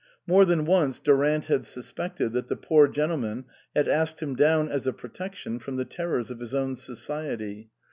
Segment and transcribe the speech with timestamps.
[0.25, 4.87] More than once Durant had suspected that the poor gentleman had asked him down as
[4.87, 7.69] a protection from the terrors of his own society.